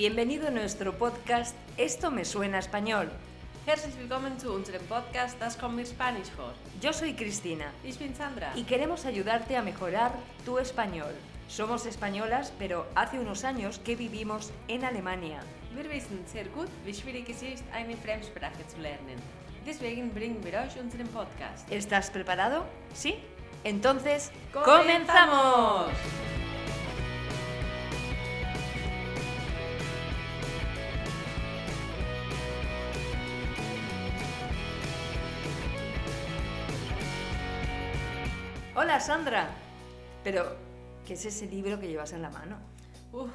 Bienvenido 0.00 0.48
a 0.48 0.50
nuestro 0.50 0.94
podcast 0.94 1.54
Esto 1.76 2.10
me 2.10 2.24
suena 2.24 2.56
a 2.56 2.60
español. 2.60 3.10
Herzlich 3.66 3.94
willkommen 3.98 4.38
zu 4.38 4.50
unserem 4.50 4.80
Podcast 4.86 5.38
Das 5.38 5.58
kommt 5.58 5.76
mir 5.76 5.84
Spanisch 5.84 6.30
vor. 6.34 6.54
Yo 6.80 6.94
soy 6.94 7.12
Cristina 7.12 7.66
Ich 7.84 7.98
bin 7.98 8.14
Sandra. 8.14 8.50
y 8.56 8.62
queremos 8.62 9.04
ayudarte 9.04 9.58
a 9.58 9.62
mejorar 9.62 10.12
tu 10.46 10.58
español. 10.58 11.12
Somos 11.48 11.84
españolas, 11.84 12.50
pero 12.58 12.86
hace 12.94 13.18
unos 13.18 13.44
años 13.44 13.78
que 13.78 13.94
vivimos 13.94 14.52
en 14.68 14.86
Alemania. 14.86 15.42
Wir 15.76 15.86
wissen 15.90 16.24
sehr 16.26 16.48
gut, 16.48 16.70
wie 16.86 16.94
schwierig 16.94 17.28
es 17.28 17.42
ist, 17.42 17.64
eine 17.74 17.94
Fremdsprache 17.98 18.66
zu 18.68 18.80
lernen. 18.80 19.18
Deswegen 19.66 20.14
bringen 20.14 20.42
wir 20.42 20.60
euch 20.60 20.80
unseren 20.80 21.08
Podcast. 21.08 21.70
¿Estás 21.70 22.10
preparado? 22.10 22.64
¿Sí? 22.94 23.16
Entonces, 23.64 24.32
¡Comenzamos! 24.54 25.92
Hola 38.82 38.98
Sandra. 38.98 39.46
Pero, 40.24 40.56
¿qué 41.06 41.12
es 41.12 41.26
ese 41.26 41.44
libro 41.44 41.78
que 41.78 41.86
llevas 41.86 42.14
en 42.14 42.22
la 42.22 42.30
mano? 42.30 42.56
Uh, 43.12 43.28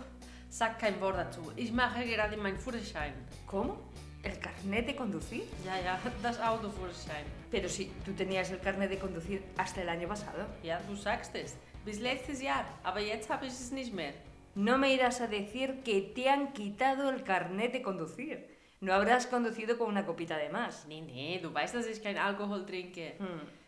sag 0.49 0.79
kein 0.79 0.99
Wort 0.99 1.17
dazu. 1.17 1.53
Ich 1.55 1.71
mache 1.71 2.03
gerade 2.03 2.35
meinen 2.35 2.59
Führerschein. 2.59 3.13
¿Cómo? 3.45 3.77
¿El 4.23 4.39
carnet 4.39 4.87
de 4.87 4.95
conducir? 4.95 5.43
Ja, 5.63 5.77
ja, 5.83 5.99
das 6.23 6.39
Autoführerschein. 6.39 7.27
Pero 7.51 7.69
si 7.69 7.91
tú 8.03 8.13
tenías 8.13 8.49
el 8.49 8.59
carnet 8.59 8.89
de 8.89 8.97
conducir 8.97 9.43
hasta 9.55 9.83
el 9.83 9.89
año 9.89 10.07
pasado. 10.07 10.47
Ja, 10.63 10.79
du 10.87 10.95
sagst 10.95 11.35
es. 11.35 11.55
Bis 11.85 11.99
letztes 11.99 12.41
Jahr. 12.41 12.65
Aber 12.83 13.01
jetzt 13.01 13.29
habe 13.29 13.45
ich 13.45 13.53
es 13.53 13.71
nicht 13.71 13.93
mehr. 13.93 14.15
No 14.55 14.79
me 14.79 14.95
irás 14.95 15.21
a 15.21 15.27
decir 15.27 15.83
que 15.83 16.01
te 16.01 16.27
han 16.27 16.53
quitado 16.53 17.11
el 17.11 17.21
carnet 17.21 17.71
de 17.71 17.83
conducir. 17.83 18.47
No 18.81 18.95
habrás 18.95 19.27
conducido 19.27 19.77
con 19.77 19.89
una 19.89 20.07
copita 20.07 20.37
de 20.37 20.49
más. 20.49 20.87
Nee, 20.87 21.01
nee, 21.01 21.39
du 21.39 21.53
weißt, 21.53 21.75
dass 21.75 21.85
ich 21.85 22.01
kein 22.01 22.17
Alkohol 22.17 22.65
trinke. 22.65 23.19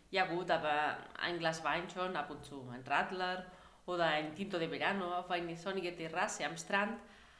Ja 0.10 0.26
gut, 0.26 0.50
aber 0.50 0.98
ein 1.22 1.38
Glas 1.40 1.64
Wein 1.64 1.90
schon 1.90 2.16
ab 2.16 2.30
und 2.30 2.44
zu. 2.46 2.68
Ein 2.72 2.84
Radler 2.86 3.46
oder 3.86 4.06
ein 4.06 4.36
Tinto 4.36 4.58
de 4.58 4.70
Verano 4.70 5.14
auf 5.14 5.30
eine 5.32 5.56
sonnige 5.56 5.96
Terrasse 5.96 6.46
am 6.46 6.58
Strand. 6.58 6.98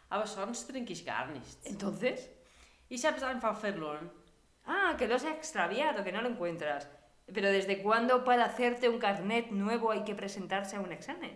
Aber 0.10 0.28
sonst 0.28 0.68
trinke 0.68 0.94
ich 0.94 1.06
gar 1.06 1.28
nichts. 1.28 1.66
Entonces. 1.66 2.30
Habe 2.90 3.18
es 3.18 3.24
einfach 3.24 3.58
verloren. 3.58 4.10
Ah, 4.66 4.96
que 4.98 5.08
lo 5.08 5.16
has 5.16 5.26
extraviado, 5.26 6.04
que 6.04 6.12
no 6.12 6.22
lo 6.22 6.30
encuentras. 6.30 6.88
Pero 7.34 7.50
¿desde 7.50 7.82
cuándo 7.82 8.24
para 8.24 8.46
hacerte 8.46 8.88
un 8.88 9.00
carnet 9.00 9.52
nuevo 9.52 9.92
hay 9.92 10.04
que 10.04 10.16
presentarse 10.16 10.78
a 10.78 10.80
un 10.80 10.92
examen? 10.92 11.32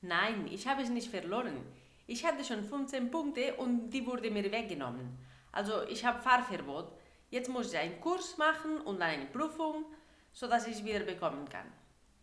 Nein, 0.00 0.48
ich 0.50 0.66
habe 0.66 0.82
es 0.82 0.90
nicht 0.90 1.10
verloren. 1.10 1.64
Ich 2.06 2.24
hatte 2.24 2.44
schon 2.44 2.64
15 2.64 3.10
Punkte 3.10 3.54
und 3.54 3.90
die 3.90 4.06
wurde 4.06 4.30
mir 4.30 4.50
weggenommen. 4.50 5.18
Also 5.52 5.82
ich 5.88 6.04
habe 6.04 6.20
Fahrverbot. 6.20 6.92
Jetzt 7.30 7.48
muss 7.48 7.72
ich 7.72 7.78
einen 7.78 8.00
Kurs 8.00 8.36
machen 8.36 8.80
und 8.80 9.00
eine 9.00 9.26
Prüfung, 9.26 9.84
sodass 10.32 10.66
ich 10.68 10.82
wieder 10.84 11.04
bekommen 11.04 11.48
kann. 11.48 11.72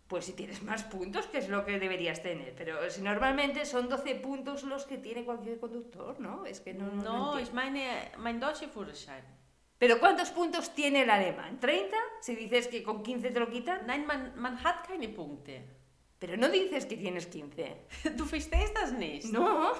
Pues 0.07 0.25
si 0.25 0.33
tienes 0.33 0.63
más 0.63 0.83
puntos, 0.83 1.27
que 1.27 1.37
es 1.37 1.49
lo 1.49 1.63
que 1.65 1.77
deberías 1.79 2.23
tener. 2.23 2.55
Pero 2.55 2.89
si 2.89 3.01
normalmente 3.01 3.63
son 3.65 3.87
12 3.89 4.15
puntos 4.15 4.63
los 4.63 4.85
que 4.85 4.97
tiene 4.97 5.23
cualquier 5.23 5.59
conductor, 5.59 6.19
¿no? 6.19 6.45
Es 6.47 6.59
que 6.61 6.73
no. 6.73 6.87
no- 6.91 7.03
no 7.33 7.39
ich 7.39 7.53
meine 7.53 8.11
mein 8.17 8.39
deutscher 8.39 8.69
Führerschein. 8.69 9.23
¿Pero 9.77 9.99
cuántos 9.99 10.31
puntos 10.31 10.73
tiene 10.73 11.03
el 11.03 11.09
alemán? 11.09 11.59
¿30? 11.61 11.91
Si 12.21 12.35
dices 12.35 12.67
que 12.67 12.83
con 12.83 13.01
15 13.03 13.29
te 13.31 13.39
lo 13.39 13.49
quitan. 13.49 13.85
Nein, 13.87 14.05
man, 14.05 14.33
man 14.35 14.57
hat 14.65 14.85
keine 14.87 15.09
Punkte. 15.09 15.63
Pero 16.17 16.35
no 16.35 16.49
dices 16.49 16.85
que 16.85 16.97
tienes 16.97 17.27
15. 17.27 17.85
Du 18.17 18.25
verstehst 18.25 18.75
das 18.75 18.91
nicht. 18.91 19.31
No, 19.31 19.71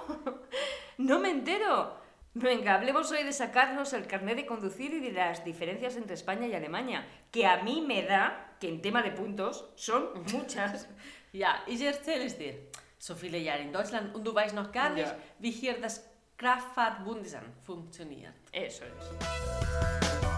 no 1.00 1.20
me 1.20 1.32
entero. 1.32 1.98
Venga, 2.34 2.76
hablemos 2.76 3.12
hoy 3.12 3.24
de 3.24 3.34
sacarnos 3.34 3.92
el 3.94 4.06
carnet 4.08 4.36
de 4.38 4.46
conducir 4.46 4.94
y 4.94 5.00
de 5.00 5.12
las 5.12 5.44
diferencias 5.44 5.96
entre 5.96 6.14
España 6.14 6.48
y 6.48 6.54
Alemania, 6.54 7.06
que 7.32 7.46
a 7.46 7.64
mí 7.64 7.84
me 7.86 8.04
da 8.04 8.56
que 8.60 8.70
en 8.70 8.82
tema 8.82 9.02
de 9.02 9.12
puntos 9.12 9.70
son 9.76 10.10
muchas. 10.34 10.88
Ja, 11.34 11.64
ich 11.68 11.82
erzähle 11.82 12.26
es 12.26 12.38
dir. 12.38 12.70
So 13.00 13.16
viele 13.16 13.38
Jahre 13.40 13.62
in 13.62 13.72
Deutschland 13.72 14.14
und 14.14 14.24
du 14.26 14.34
weißt 14.34 14.54
noch 14.56 14.72
gar 14.72 14.90
nicht, 14.90 15.08
Ja. 15.08 15.18
wie 15.40 15.52
hier 15.52 15.80
das 15.80 16.06
Kraftfahrtbundesamt 16.38 17.56
funktioniert. 17.66 18.34
Eso 18.52 18.84
es. 18.86 20.29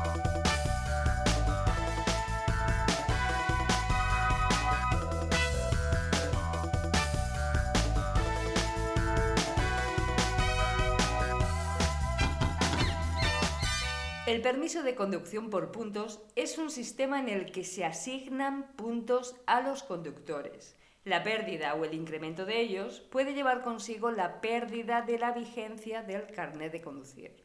El 14.31 14.41
permiso 14.41 14.81
de 14.81 14.95
conducción 14.95 15.49
por 15.49 15.73
puntos 15.73 16.21
es 16.37 16.57
un 16.57 16.71
sistema 16.71 17.19
en 17.19 17.27
el 17.27 17.51
que 17.51 17.65
se 17.65 17.83
asignan 17.83 18.71
puntos 18.77 19.35
a 19.45 19.59
los 19.59 19.83
conductores. 19.83 20.77
La 21.03 21.21
pérdida 21.21 21.75
o 21.75 21.83
el 21.83 21.93
incremento 21.93 22.45
de 22.45 22.61
ellos 22.61 23.01
puede 23.01 23.33
llevar 23.33 23.61
consigo 23.61 24.09
la 24.09 24.39
pérdida 24.39 25.01
de 25.01 25.19
la 25.19 25.33
vigencia 25.33 26.01
del 26.01 26.27
carnet 26.27 26.71
de 26.71 26.81
conducir. 26.81 27.43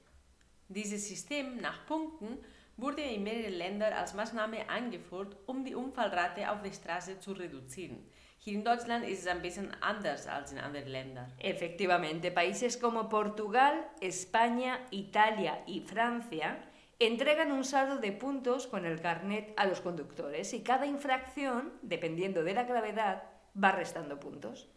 Dieses 0.69 1.09
System 1.09 1.61
nach 1.61 1.85
Punkten 1.87 2.39
wurde 2.77 3.03
in 3.03 3.25
mehreren 3.25 3.55
Ländern 3.55 3.93
als 3.93 4.15
Maßnahme 4.15 4.69
eingeführt, 4.71 5.37
um 5.47 5.65
die 5.65 5.75
Unfallrate 5.75 6.49
auf 6.49 6.63
der 6.63 6.73
Straße 6.73 7.19
zu 7.19 7.33
reduzieren. 7.33 8.09
Hier 8.39 8.55
in 8.55 8.63
Deutschland 8.63 9.05
ist 9.09 9.23
es 9.23 9.27
ein 9.27 9.43
bisschen 9.43 9.75
anders 9.81 10.29
als 10.29 10.53
in 10.53 10.59
anderen 10.59 10.89
Ländern. 10.89 11.33
Efectivamente, 11.41 12.31
países 12.31 12.79
como 12.81 13.09
Portugal, 13.09 13.75
España, 14.01 14.79
Italia 14.93 15.65
y 15.67 15.81
Francia 15.81 16.57
entregan 16.99 17.53
un 17.53 17.65
saldo 17.65 17.99
de 17.99 18.13
puntos 18.13 18.67
con 18.67 18.87
el 18.87 19.01
carnet 19.01 19.53
a 19.57 19.67
los 19.67 19.81
conductores 19.81 20.55
y 20.55 20.63
cada 20.63 20.87
infracción, 20.87 21.73
dependiendo 21.83 22.43
de 22.43 22.55
la 22.55 22.65
gravedad, 22.65 23.25
va 23.63 23.73
restando 23.73 24.19
puntos. 24.19 24.69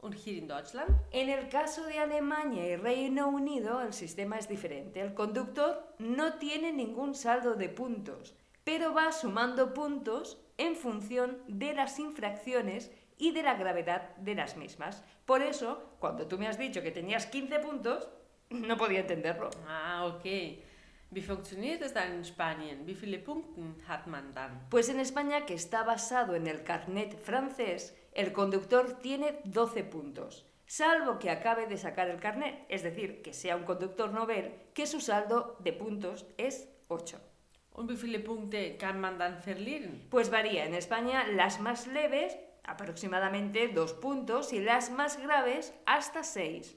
Und 0.00 0.14
hier 0.14 0.36
in 0.36 0.46
Deutschland? 0.46 0.96
En 1.10 1.28
el 1.28 1.48
caso 1.48 1.84
de 1.84 1.98
Alemania 1.98 2.64
y 2.66 2.76
Reino 2.76 3.28
Unido, 3.28 3.82
el 3.82 3.92
sistema 3.92 4.38
es 4.38 4.48
diferente. 4.48 5.00
El 5.00 5.12
conductor 5.12 5.94
no 5.98 6.34
tiene 6.34 6.72
ningún 6.72 7.16
saldo 7.16 7.54
de 7.54 7.68
puntos, 7.68 8.36
pero 8.62 8.94
va 8.94 9.10
sumando 9.10 9.74
puntos 9.74 10.38
en 10.56 10.76
función 10.76 11.38
de 11.48 11.74
las 11.74 11.98
infracciones 11.98 12.92
y 13.18 13.32
de 13.32 13.42
la 13.42 13.54
gravedad 13.54 14.14
de 14.18 14.36
las 14.36 14.56
mismas. 14.56 15.02
Por 15.26 15.42
eso, 15.42 15.96
cuando 15.98 16.28
tú 16.28 16.38
me 16.38 16.46
has 16.46 16.58
dicho 16.58 16.82
que 16.82 16.92
tenías 16.92 17.26
15 17.26 17.58
puntos, 17.58 18.08
no 18.50 18.76
podía 18.76 19.00
entenderlo. 19.00 19.50
Ah, 19.66 20.06
okay. 20.06 20.62
Wie 21.10 21.22
funktioniert 21.22 21.80
es 21.80 21.94
dann 21.94 22.12
in 22.12 22.24
Spanien? 22.24 22.86
Wie 22.86 22.94
viele 22.94 23.18
Punkte 23.18 23.62
hat 23.86 24.06
man 24.06 24.34
dann? 24.34 24.60
Pues 24.68 24.90
en 24.90 25.00
España, 25.00 25.46
que 25.46 25.54
está 25.54 25.82
basado 25.82 26.34
en 26.34 26.46
el 26.46 26.64
carnet 26.64 27.18
francés, 27.18 27.96
el 28.12 28.32
conductor 28.32 28.92
tiene 29.00 29.40
12 29.44 29.84
puntos, 29.84 30.44
salvo 30.66 31.18
que 31.18 31.30
acabe 31.30 31.66
de 31.66 31.78
sacar 31.78 32.10
el 32.10 32.20
carnet, 32.20 32.66
es 32.68 32.82
decir, 32.82 33.22
que 33.22 33.32
sea 33.32 33.56
un 33.56 33.64
conductor 33.64 34.12
novel, 34.12 34.52
que 34.74 34.86
su 34.86 35.00
saldo 35.00 35.56
de 35.60 35.72
puntos 35.72 36.26
es 36.36 36.68
8. 36.88 37.18
Und 37.72 37.90
wie 37.90 37.96
viele 37.96 38.18
Punkte 38.18 38.76
kann 38.76 39.00
man 39.00 39.18
dann 39.18 39.40
verlieren? 39.40 40.06
Pues 40.10 40.30
varía, 40.30 40.66
en 40.66 40.74
España 40.74 41.26
las 41.28 41.58
más 41.58 41.86
leves, 41.86 42.36
aproximadamente 42.64 43.68
2 43.68 43.94
puntos, 43.94 44.52
y 44.52 44.60
las 44.60 44.90
más 44.90 45.16
graves, 45.16 45.72
hasta 45.86 46.22
6. 46.22 46.76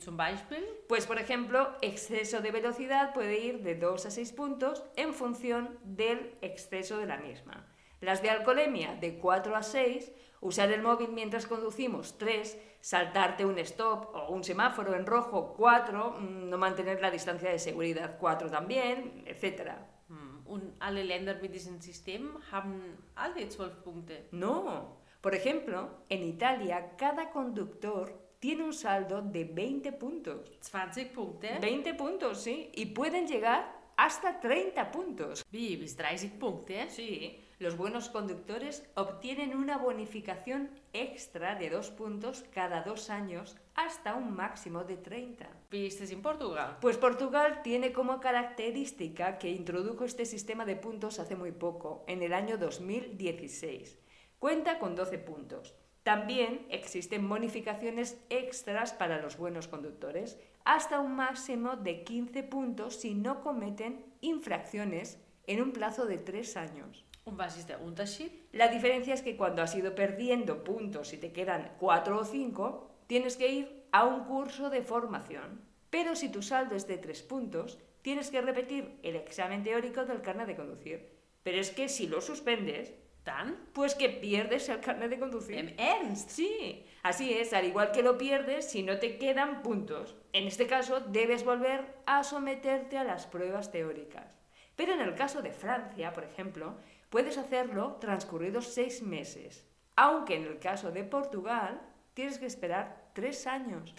Zum 0.00 0.16
Beispiel? 0.16 0.64
Pues 0.88 1.06
por 1.06 1.18
ejemplo, 1.18 1.70
exceso 1.80 2.40
de 2.40 2.50
velocidad 2.50 3.12
puede 3.12 3.38
ir 3.38 3.62
de 3.62 3.74
2 3.74 4.06
a 4.06 4.10
6 4.10 4.32
puntos 4.32 4.84
en 4.96 5.14
función 5.14 5.78
del 5.84 6.34
exceso 6.40 6.98
de 6.98 7.06
la 7.06 7.18
misma. 7.18 7.66
Las 8.00 8.20
de 8.20 8.30
alcoholemia 8.30 8.96
de 8.96 9.18
4 9.18 9.54
a 9.54 9.62
6, 9.62 10.12
usar 10.40 10.72
el 10.72 10.82
móvil 10.82 11.10
mientras 11.12 11.46
conducimos 11.46 12.18
3, 12.18 12.58
saltarte 12.80 13.46
un 13.46 13.58
stop 13.58 14.14
o 14.14 14.32
un 14.32 14.42
semáforo 14.42 14.94
en 14.94 15.06
rojo 15.06 15.54
4, 15.56 16.16
mm, 16.18 16.50
no 16.50 16.58
mantener 16.58 17.00
la 17.00 17.12
distancia 17.12 17.50
de 17.50 17.60
seguridad 17.60 18.18
4 18.18 18.50
también, 18.50 19.22
etc. 19.26 19.70
Hm. 20.08 20.46
Und 20.46 20.74
alle 20.80 21.04
Länder 21.04 21.40
mit 21.40 21.52
diesem 21.52 21.80
System 21.80 22.36
haben 22.50 22.98
alle 23.14 23.46
12 23.46 23.82
Punkte. 23.84 24.28
No, 24.32 24.98
por 25.20 25.36
ejemplo, 25.36 25.88
en 26.08 26.24
Italia 26.24 26.96
cada 26.96 27.30
conductor 27.30 28.31
tiene 28.42 28.64
un 28.64 28.72
saldo 28.72 29.22
de 29.22 29.44
20 29.44 29.92
puntos. 29.92 30.50
20 30.72 31.06
Punkte? 31.14 31.58
20 31.60 31.94
puntos, 31.94 32.42
sí, 32.42 32.72
y 32.74 32.86
pueden 32.86 33.28
llegar 33.28 33.72
hasta 33.96 34.40
30 34.40 34.90
puntos. 34.90 35.44
Bis 35.48 35.94
30 35.94 36.40
Punkte? 36.40 36.90
Sí, 36.90 37.38
los 37.60 37.76
buenos 37.76 38.08
conductores 38.08 38.84
obtienen 38.96 39.54
una 39.54 39.78
bonificación 39.78 40.70
extra 40.92 41.54
de 41.54 41.70
dos 41.70 41.90
puntos 41.90 42.44
cada 42.52 42.82
dos 42.82 43.10
años 43.10 43.56
hasta 43.76 44.16
un 44.16 44.34
máximo 44.34 44.82
de 44.82 44.96
30. 44.96 45.48
Wie 45.70 45.86
ist 45.86 46.00
es 46.00 46.10
in 46.10 46.20
Portugal? 46.20 46.78
Pues 46.80 46.96
Portugal 46.96 47.60
tiene 47.62 47.92
como 47.92 48.18
característica 48.18 49.38
que 49.38 49.50
introdujo 49.50 50.04
este 50.04 50.24
sistema 50.24 50.64
de 50.64 50.74
puntos 50.74 51.20
hace 51.20 51.36
muy 51.36 51.52
poco, 51.52 52.04
en 52.08 52.24
el 52.24 52.32
año 52.32 52.58
2016. 52.58 54.00
Cuenta 54.40 54.80
con 54.80 54.96
12 54.96 55.18
puntos. 55.18 55.76
También 56.02 56.66
existen 56.68 57.28
bonificaciones 57.28 58.18
extras 58.28 58.92
para 58.92 59.22
los 59.22 59.36
buenos 59.36 59.68
conductores, 59.68 60.38
hasta 60.64 61.00
un 61.00 61.14
máximo 61.14 61.76
de 61.76 62.02
15 62.02 62.42
puntos 62.42 62.96
si 62.96 63.14
no 63.14 63.42
cometen 63.42 64.04
infracciones 64.20 65.18
en 65.46 65.62
un 65.62 65.72
plazo 65.72 66.06
de 66.06 66.18
tres 66.18 66.56
años. 66.56 67.04
Unterschied? 67.24 68.32
La 68.52 68.68
diferencia 68.68 69.14
es 69.14 69.22
que 69.22 69.36
cuando 69.36 69.62
has 69.62 69.74
ido 69.74 69.94
perdiendo 69.94 70.64
puntos 70.64 71.12
y 71.12 71.18
te 71.18 71.32
quedan 71.32 71.72
cuatro 71.78 72.18
o 72.18 72.24
cinco, 72.24 72.90
tienes 73.06 73.36
que 73.36 73.52
ir 73.52 73.84
a 73.92 74.04
un 74.04 74.24
curso 74.24 74.70
de 74.70 74.82
formación. 74.82 75.60
Pero 75.90 76.16
si 76.16 76.30
tu 76.30 76.42
saldo 76.42 76.74
es 76.74 76.88
de 76.88 76.98
tres 76.98 77.22
puntos, 77.22 77.78
tienes 78.02 78.30
que 78.30 78.40
repetir 78.40 78.98
el 79.02 79.14
examen 79.14 79.62
teórico 79.62 80.04
del 80.04 80.22
carnet 80.22 80.48
de 80.48 80.56
conducir. 80.56 81.08
Pero 81.42 81.58
es 81.58 81.70
que 81.70 81.88
si 81.88 82.08
lo 82.08 82.20
suspendes, 82.20 82.92
Dann? 83.24 83.56
pues 83.72 83.94
que 83.94 84.08
pierdes 84.08 84.68
el 84.68 84.80
carnet 84.80 85.10
de 85.10 85.18
conducir. 85.18 85.58
Im 85.58 85.74
Ernst? 85.78 86.30
Sí, 86.30 86.84
así 87.02 87.32
es, 87.32 87.52
al 87.52 87.64
igual 87.64 87.92
que 87.92 88.02
lo 88.02 88.18
pierdes 88.18 88.68
si 88.70 88.82
no 88.82 88.98
te 88.98 89.16
quedan 89.18 89.62
puntos. 89.62 90.16
En 90.32 90.46
este 90.46 90.66
caso, 90.66 91.00
debes 91.00 91.44
volver 91.44 91.94
a 92.06 92.24
someterte 92.24 92.98
a 92.98 93.04
las 93.04 93.26
pruebas 93.26 93.70
teóricas. 93.70 94.38
Pero 94.74 94.94
en 94.94 95.00
el 95.00 95.14
caso 95.14 95.42
de 95.42 95.52
Francia, 95.52 96.12
por 96.12 96.24
ejemplo, 96.24 96.76
puedes 97.10 97.38
hacerlo 97.38 97.98
transcurridos 98.00 98.66
seis 98.66 99.02
meses. 99.02 99.66
Aunque 99.94 100.36
en 100.36 100.44
el 100.44 100.58
caso 100.58 100.90
de 100.90 101.04
Portugal, 101.04 101.80
tienes 102.14 102.38
que 102.38 102.46
esperar 102.46 103.10
tres 103.12 103.46
años. 103.46 103.94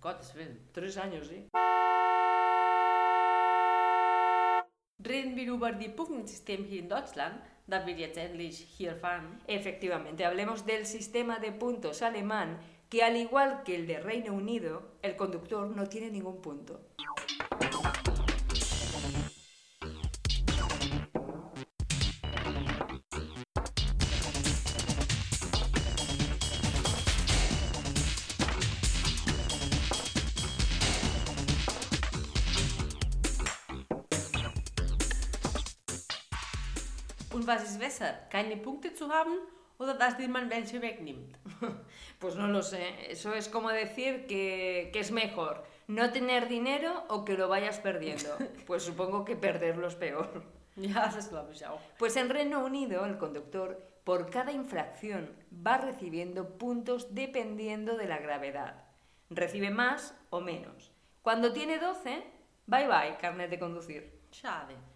Gottes 0.00 0.34
Willen. 0.34 0.60
Tres 0.72 0.96
años, 0.96 1.26
sí. 1.26 1.48
Reden 4.98 5.36
wir 5.36 5.52
über 5.52 5.72
die 5.72 5.88
Punktensystem 5.88 6.64
hier 6.64 6.80
in 6.80 6.88
Deutschland, 6.88 7.40
da 7.66 7.84
wir 7.86 7.94
jetzt 7.94 8.18
endlich 8.18 8.58
hier 8.76 8.94
fahren. 8.96 9.40
Efectivamente, 9.46 10.24
hablemos 10.24 10.64
del 10.64 10.86
sistema 10.86 11.38
de 11.38 11.52
puntos 11.52 12.02
alemán, 12.02 12.58
que 12.88 13.02
al 13.02 13.16
igual 13.16 13.62
que 13.64 13.74
el 13.74 13.86
de 13.86 14.00
Reino 14.00 14.32
Unido, 14.32 14.82
el 15.02 15.16
conductor 15.16 15.68
no 15.68 15.86
tiene 15.86 16.10
ningún 16.10 16.40
punto. 16.40 16.80
Und 37.36 37.46
was 37.46 37.64
ist 37.64 37.78
besser, 37.78 38.14
keine 38.30 38.56
Punkte 38.56 38.94
zu 38.94 39.10
haben 39.10 39.32
oder 39.78 39.92
dass 39.92 40.18
man 40.26 40.48
welche 40.48 40.80
wegnimmt? 40.80 41.36
Pues 42.18 42.34
no 42.34 42.46
lo 42.46 42.62
sé, 42.62 43.10
eso 43.10 43.34
es 43.34 43.50
como 43.50 43.68
decir 43.68 44.26
que, 44.26 44.88
que 44.90 45.00
es 45.00 45.10
mejor 45.10 45.62
no 45.86 46.10
tener 46.12 46.48
dinero 46.48 47.04
o 47.08 47.26
que 47.26 47.36
lo 47.36 47.46
vayas 47.48 47.78
perdiendo. 47.78 48.30
Pues 48.66 48.84
supongo 48.84 49.26
que 49.26 49.36
perderlo 49.36 49.86
es 49.86 49.96
peor. 49.96 50.44
Ja, 50.76 51.10
das 51.14 51.28
glaube 51.28 51.52
ich 51.52 51.66
auch. 51.66 51.82
Pues 51.98 52.16
en 52.16 52.30
Reino 52.30 52.64
Unido 52.64 53.04
el 53.04 53.18
conductor 53.18 53.82
por 54.04 54.30
cada 54.30 54.52
infracción 54.52 55.28
va 55.52 55.76
recibiendo 55.76 56.56
puntos 56.56 57.14
dependiendo 57.14 57.98
de 57.98 58.06
la 58.06 58.16
gravedad. 58.16 58.82
Recibe 59.28 59.68
más 59.68 60.14
o 60.30 60.40
menos. 60.40 60.90
Cuando 61.20 61.52
tiene 61.52 61.78
12, 61.78 62.22
bye 62.66 62.86
bye, 62.86 63.18
carnet 63.20 63.50
de 63.50 63.58
conducir. 63.58 64.16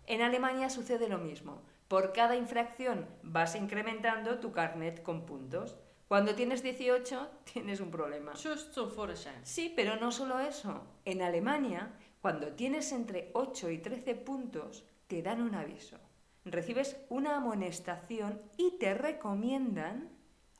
En 0.07 0.23
Alemania 0.23 0.71
sucede 0.71 1.07
lo 1.07 1.19
mismo. 1.19 1.63
Por 1.91 2.13
cada 2.13 2.37
infracción 2.37 3.09
vas 3.25 3.57
incrementando 3.57 4.39
tu 4.39 4.53
carnet 4.53 5.03
con 5.03 5.27
puntos. 5.27 5.77
Cuando 6.07 6.37
tienes 6.37 6.63
18, 6.63 7.29
tienes 7.53 7.81
un 7.81 7.91
problema. 7.91 8.37
Sí, 9.43 9.73
pero 9.75 9.97
no 9.97 10.13
solo 10.13 10.39
eso. 10.39 10.85
En 11.05 11.21
Alemania, 11.21 11.93
cuando 12.23 12.53
tienes 12.53 12.93
entre 12.93 13.33
8 13.35 13.71
y 13.71 13.79
13 13.79 14.15
puntos, 14.15 14.85
te 15.09 15.21
dan 15.21 15.43
un 15.43 15.57
aviso. 15.57 15.99
Recibes 16.45 16.97
una 17.09 17.37
amonestación 17.37 18.41
y 18.57 18.79
te 18.79 18.95
recomiendan 18.95 20.11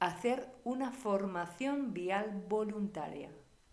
hacer 0.01 0.49
una 0.65 0.91
formación 0.91 1.95
vial 1.95 2.45
voluntaria. 2.49 3.31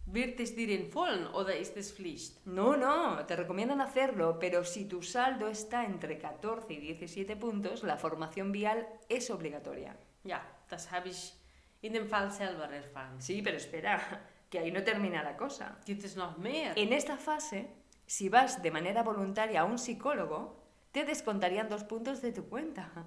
Wird 0.09 0.39
es 0.39 0.55
dir 0.55 0.69
empfohlen 0.69 1.27
oder 1.27 1.57
ist 1.57 1.75
es 1.75 1.91
Pflicht? 1.91 2.45
No, 2.45 2.77
no, 2.77 3.25
te 3.25 3.35
recomiendan 3.35 3.81
hacerlo, 3.81 4.39
pero 4.39 4.63
si 4.63 4.85
tu 4.85 5.03
saldo 5.03 5.49
está 5.49 5.83
entre 5.83 6.17
14 6.17 6.73
y 6.73 6.79
17 6.79 7.35
puntos, 7.35 7.83
la 7.83 7.97
formación 7.97 8.53
vial 8.53 8.87
es 9.09 9.29
obligatoria. 9.29 9.97
Ja, 10.23 10.41
das 10.69 10.89
habe 10.91 11.09
ich 11.09 11.33
in 11.81 11.91
dem 11.91 12.07
Fall 12.07 12.31
selber 12.31 12.71
erfahren. 12.71 13.21
Sí, 13.21 13.41
pero 13.41 13.57
espera, 13.57 13.99
que 14.49 14.59
ahí 14.59 14.71
no 14.71 14.81
termina 14.81 15.23
la 15.23 15.35
cosa. 15.35 15.77
Gibt 15.85 16.05
es 16.05 16.15
noch 16.15 16.37
mehr? 16.37 16.73
En 16.77 16.93
esta 16.93 17.17
fase, 17.17 17.67
si 18.05 18.29
vas 18.29 18.63
de 18.63 18.71
manera 18.71 19.03
voluntaria 19.03 19.59
a 19.59 19.65
un 19.65 19.77
psicólogo, 19.77 20.63
te 20.93 21.03
descontarían 21.03 21.67
dos 21.67 21.83
puntos 21.83 22.21
de 22.21 22.31
tu 22.31 22.47
cuenta. 22.47 23.05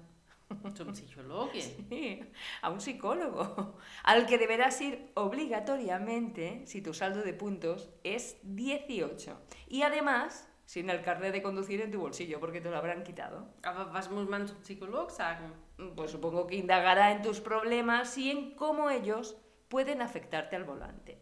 Zum 0.75 0.93
Psychologe? 0.93 1.61
Sí, 1.89 2.21
a 2.61 2.69
un 2.69 2.79
psicólogo, 2.79 3.77
al 4.03 4.25
que 4.25 4.37
deberás 4.37 4.79
ir 4.81 5.11
obligatoriamente 5.15 6.63
si 6.65 6.81
tu 6.81 6.93
saldo 6.93 7.21
de 7.21 7.33
puntos 7.33 7.89
es 8.03 8.37
18. 8.43 9.37
Y 9.67 9.81
además, 9.81 10.49
sin 10.65 10.89
el 10.89 11.01
carnet 11.01 11.33
de 11.33 11.41
conducir 11.41 11.81
en 11.81 11.91
tu 11.91 11.99
bolsillo, 11.99 12.39
porque 12.39 12.61
te 12.61 12.69
lo 12.69 12.77
habrán 12.77 13.03
quitado. 13.03 13.47
Aber 13.63 13.91
was 13.93 14.09
muss 14.09 14.29
man 14.29 14.47
zum 14.47 14.57
sagen? 15.09 15.53
Pues 15.95 16.11
supongo 16.11 16.47
que 16.47 16.55
indagará 16.55 17.11
en 17.11 17.21
tus 17.21 17.41
problemas 17.41 18.17
y 18.17 18.31
en 18.31 18.55
cómo 18.55 18.89
ellos 18.89 19.37
pueden 19.67 20.01
afectarte 20.01 20.55
al 20.55 20.63
volante. 20.63 21.17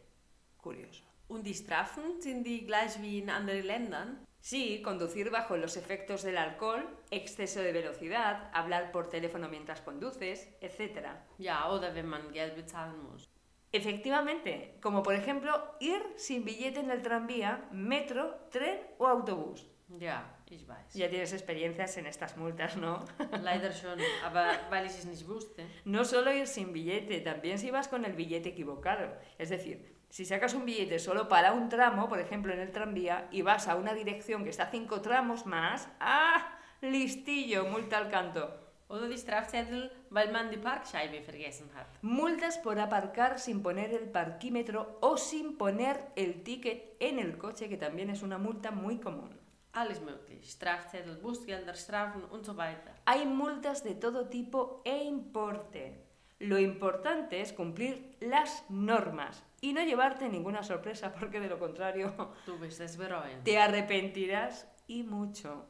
Curioso. 0.58 1.04
Und 1.30 1.46
die 1.46 1.54
Strafen 1.54 2.20
sind 2.22 2.46
die 2.46 2.66
gleich 2.66 3.00
wie 3.02 3.20
in 3.20 3.30
anderen 3.30 3.66
Ländern? 3.66 4.26
Sí, 4.42 4.82
conducir 4.82 5.30
bajo 5.32 5.58
los 5.58 5.76
efectos 5.76 6.24
del 6.24 6.38
alcohol, 6.38 6.88
exceso 7.12 7.60
de 7.60 7.74
velocidad, 7.74 8.50
hablar 8.54 8.92
por 8.92 9.10
teléfono 9.10 9.50
mientras 9.50 9.82
conduces, 9.82 10.48
etc. 10.62 11.08
Ja, 11.38 11.70
oder 11.72 11.94
wenn 11.94 12.08
man 12.08 12.32
Geld 12.34 12.56
bezahlen 12.56 13.04
muss. 13.04 13.30
Efectivamente, 13.72 14.78
como 14.82 15.04
por 15.04 15.14
ejemplo 15.14 15.52
ir 15.80 16.02
sin 16.16 16.44
billete 16.44 16.80
en 16.80 16.90
el 16.90 17.04
tranvía, 17.04 17.68
metro, 17.72 18.48
tren 18.50 18.80
o 18.98 19.08
autobús. 19.08 19.68
Ja, 20.00 20.39
ich 20.50 20.68
weiß. 20.68 20.94
Ya 20.94 21.10
tienes 21.10 21.34
experiencias 21.34 21.98
en 21.98 22.06
estas 22.06 22.38
multas, 22.38 22.76
¿no? 22.78 23.06
Leider 23.42 23.72
schon, 23.72 24.00
aber 24.26 24.52
weil 24.70 24.86
ich 24.86 24.98
es 24.98 25.06
nicht 25.06 25.28
wusste. 25.28 25.66
No 25.86 26.04
solo 26.04 26.32
ir 26.32 26.48
sin 26.48 26.74
billete, 26.74 27.22
también 27.22 27.58
si 27.58 27.72
vas 27.72 27.88
con 27.88 28.06
el 28.06 28.14
billete 28.14 28.50
equivocado. 28.50 29.14
Es 29.38 29.50
decir, 29.50 30.00
si 30.10 30.26
sacas 30.26 30.54
un 30.54 30.66
billete 30.66 31.00
solo 31.00 31.30
para 31.30 31.54
un 31.54 31.70
tramo, 31.70 32.10
por 32.10 32.20
ejemplo 32.20 32.52
en 32.54 32.60
el 32.60 32.72
tranvía, 32.72 33.28
y 33.32 33.42
vas 33.44 33.68
a 33.68 33.76
una 33.76 33.94
dirección 33.94 34.44
que 34.44 34.50
está 34.50 34.70
cinco 34.72 35.02
tramos 35.02 35.46
más, 35.46 35.88
¡ah! 36.00 36.58
Listillo, 36.82 37.66
multa 37.66 37.98
al 37.98 38.10
canto. 38.10 38.70
Oder 38.88 39.08
die 39.08 39.20
Strafzettel, 39.20 39.92
weil 40.10 40.32
man 40.32 40.50
die 40.50 40.58
Parkscheibe 40.58 41.22
vergessen 41.22 41.70
hat. 41.76 41.86
Multas 42.02 42.58
por 42.58 42.80
aparcar 42.80 43.38
sin 43.38 43.62
poner 43.62 43.94
el 43.94 44.10
parquímetro 44.10 44.98
o 45.02 45.16
sin 45.16 45.58
poner 45.58 46.08
el 46.16 46.42
ticket 46.42 46.96
en 47.00 47.20
el 47.20 47.38
coche, 47.38 47.70
que 47.70 47.78
también 47.78 48.10
es 48.10 48.24
una 48.24 48.40
multa 48.40 48.72
muy 48.72 48.98
común. 48.98 49.30
Alles 49.74 50.02
möglich. 50.02 50.50
Strafzettel, 50.50 51.16
Bußgelder, 51.18 51.76
Strafen 51.76 52.24
und 52.26 52.44
so 52.46 52.58
weiter. 52.58 52.96
Hay 53.06 53.26
multas 53.26 53.84
de 53.84 53.96
todo 53.96 54.28
tipo 54.28 54.82
e 54.84 55.04
importe. 55.04 56.06
Lo 56.40 56.58
importante 56.58 57.42
es 57.42 57.54
cumplir 57.54 58.16
las 58.22 58.64
normas 58.70 59.44
y 59.62 59.74
no 59.74 59.84
llevarte 59.84 60.30
ninguna 60.30 60.64
sorpresa, 60.64 61.14
porque 61.20 61.40
de 61.40 61.50
lo 61.50 61.60
contrario 61.60 62.14
bereuen. 62.98 63.44
te 63.44 63.60
arrepentirás 63.60 64.68
y 64.88 65.04
mucho. 65.04 65.68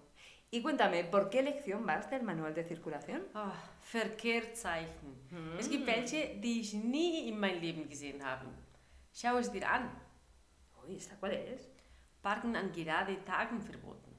Y 0.51 0.62
cuéntame, 0.63 1.03
¿por 1.03 1.29
qué 1.29 1.44
lección 1.44 1.86
vas 1.86 2.10
del 2.10 2.24
manual 2.24 2.56
de 2.56 2.63
circulación? 2.63 3.24
Ah, 3.36 3.53
Verkehrszeichen. 3.84 5.58
Es 5.60 5.70
gibt 5.70 5.86
welche, 5.86 6.39
die 6.41 6.62
ich 6.62 6.74
nie 6.74 7.27
in 7.29 7.39
mein 7.39 7.62
Leben 7.62 7.88
gesehen 7.88 8.24
habe. 8.24 8.46
Schau 9.13 9.38
es 9.38 9.51
dir 9.51 9.68
an. 9.70 9.91
Uy, 10.84 10.96
¿esta 10.96 11.15
cuál 11.20 11.34
es? 11.34 11.70
Parken 12.22 12.56
an 12.56 12.72
gerade 12.72 13.24
Tagen 13.26 13.62
verboten. 13.62 14.14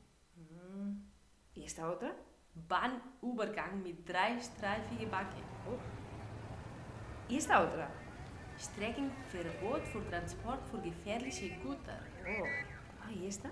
¿Y 1.55 1.65
esta 1.65 1.89
otra? 1.91 2.15
Bahnübergang 2.55 3.83
mit 3.83 4.09
dreistreifige 4.09 5.07
Backe. 5.07 5.43
¿Y 7.29 7.37
esta 7.37 7.63
otra? 7.63 7.91
Streckenverbot 8.59 9.87
für 9.89 10.09
Transport 10.11 10.67
für 10.67 10.81
gefährliche 10.81 11.51
Güter. 11.63 12.01
Oh. 12.27 12.47
Ah, 13.03 13.11
¿y 13.11 13.27
esta? 13.27 13.51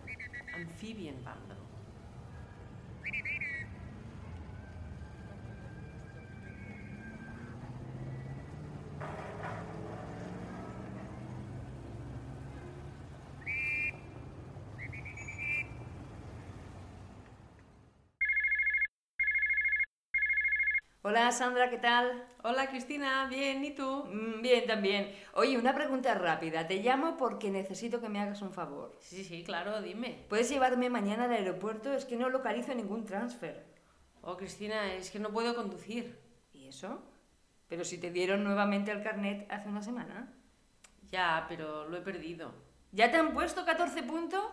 Amphibienwanderung. 0.54 1.67
Hola 21.08 21.32
Sandra, 21.32 21.70
¿qué 21.70 21.78
tal? 21.78 22.22
Hola 22.42 22.68
Cristina, 22.68 23.26
bien, 23.30 23.64
¿y 23.64 23.70
tú? 23.70 24.04
Mm, 24.12 24.42
Bien, 24.42 24.66
también. 24.66 25.10
Oye, 25.32 25.56
una 25.56 25.74
pregunta 25.74 26.12
rápida. 26.12 26.66
Te 26.66 26.82
llamo 26.82 27.16
porque 27.16 27.50
necesito 27.50 27.98
que 28.02 28.10
me 28.10 28.20
hagas 28.20 28.42
un 28.42 28.52
favor. 28.52 28.94
Sí, 29.00 29.24
sí, 29.24 29.42
claro, 29.42 29.80
dime. 29.80 30.26
¿Puedes 30.28 30.50
llevarme 30.50 30.90
mañana 30.90 31.24
al 31.24 31.32
aeropuerto? 31.32 31.94
Es 31.94 32.04
que 32.04 32.16
no 32.18 32.28
localizo 32.28 32.74
ningún 32.74 33.06
transfer. 33.06 33.64
Oh, 34.20 34.36
Cristina, 34.36 34.92
es 34.92 35.10
que 35.10 35.18
no 35.18 35.30
puedo 35.30 35.54
conducir. 35.54 36.20
¿Y 36.52 36.68
eso? 36.68 37.00
Pero 37.68 37.86
si 37.86 37.96
te 37.96 38.10
dieron 38.10 38.44
nuevamente 38.44 38.90
el 38.92 39.02
carnet 39.02 39.50
hace 39.50 39.70
una 39.70 39.80
semana. 39.80 40.30
Ya, 41.10 41.46
pero 41.48 41.88
lo 41.88 41.96
he 41.96 42.02
perdido. 42.02 42.52
¿Ya 42.92 43.10
te 43.10 43.16
han 43.16 43.32
puesto 43.32 43.64
14 43.64 44.02
puntos? 44.02 44.44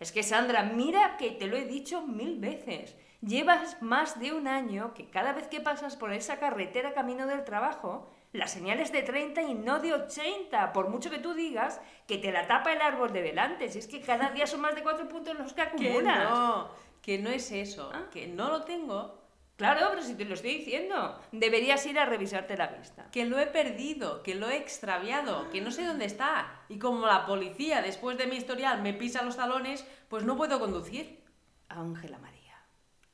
Es 0.00 0.12
que 0.12 0.22
Sandra, 0.22 0.62
mira 0.64 1.16
que 1.16 1.30
te 1.30 1.46
lo 1.46 1.56
he 1.56 1.64
dicho 1.64 2.02
mil 2.02 2.38
veces. 2.38 2.96
Llevas 3.20 3.80
más 3.80 4.20
de 4.20 4.32
un 4.32 4.46
año 4.48 4.92
que 4.92 5.08
cada 5.08 5.32
vez 5.32 5.46
que 5.48 5.60
pasas 5.60 5.96
por 5.96 6.12
esa 6.12 6.38
carretera 6.38 6.92
camino 6.92 7.26
del 7.26 7.44
trabajo, 7.44 8.10
la 8.32 8.48
señal 8.48 8.80
es 8.80 8.92
de 8.92 9.02
30 9.02 9.42
y 9.42 9.54
no 9.54 9.78
de 9.78 9.94
80, 9.94 10.72
por 10.72 10.88
mucho 10.90 11.08
que 11.10 11.18
tú 11.18 11.32
digas 11.32 11.80
que 12.06 12.18
te 12.18 12.32
la 12.32 12.46
tapa 12.46 12.72
el 12.72 12.82
árbol 12.82 13.12
de 13.12 13.22
delante. 13.22 13.70
Si 13.70 13.78
es 13.78 13.86
que 13.86 14.00
cada 14.02 14.30
día 14.30 14.46
son 14.46 14.60
más 14.60 14.74
de 14.74 14.82
4 14.82 15.08
puntos 15.08 15.38
los 15.38 15.52
que 15.54 15.62
Que 15.62 15.68
acumulas. 15.88 16.28
no, 16.30 16.68
que 17.00 17.18
no 17.18 17.30
es 17.30 17.50
eso, 17.52 17.90
Ah. 17.94 18.02
que 18.12 18.26
no 18.26 18.48
lo 18.50 18.64
tengo, 18.64 19.16
Claro, 19.56 19.86
pero 19.90 20.02
si 20.02 20.16
te 20.16 20.24
lo 20.24 20.34
estoy 20.34 20.56
diciendo, 20.58 21.16
deberías 21.30 21.86
ir 21.86 21.98
a 21.98 22.06
revisarte 22.06 22.56
la 22.56 22.66
vista. 22.66 23.08
que 23.12 23.24
lo 23.24 23.38
he 23.38 23.46
perdido, 23.46 24.22
que 24.24 24.34
lo 24.34 24.48
he 24.48 24.56
extraviado, 24.56 25.48
que 25.50 25.60
no 25.60 25.70
sé 25.70 25.86
dónde 25.86 26.06
está. 26.06 26.64
Y 26.68 26.78
como 26.80 27.06
la 27.06 27.24
policía 27.24 27.80
después 27.80 28.18
de 28.18 28.26
mi 28.26 28.36
historial 28.36 28.82
me 28.82 28.94
pisa 28.94 29.22
los 29.22 29.36
talones, 29.36 29.86
pues 30.08 30.24
no 30.24 30.36
puedo 30.36 30.58
conducir. 30.58 31.22
Ángela 31.68 32.18
María. 32.18 32.56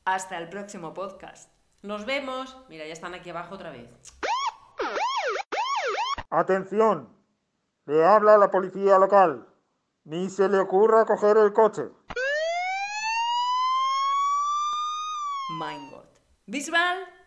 Hasta 0.06 0.38
el 0.38 0.48
próximo 0.48 0.94
podcast. 0.94 1.52
Nos 1.82 2.06
vemos. 2.06 2.56
Mira, 2.70 2.86
ya 2.86 2.92
están 2.94 3.14
aquí 3.14 3.28
abajo 3.30 3.54
otra 3.56 3.70
vez. 3.70 3.90
Atención, 6.30 7.14
le 7.84 8.04
habla 8.04 8.38
la 8.38 8.50
policía 8.50 8.98
local. 8.98 9.46
Ni 10.04 10.30
se 10.30 10.48
le 10.48 10.58
ocurra 10.58 11.04
coger 11.04 11.36
el 11.36 11.52
coche. 11.52 11.82
Mein 15.58 15.90
Gott. 15.90 16.08
Bis 16.46 16.70
bald! 16.70 17.19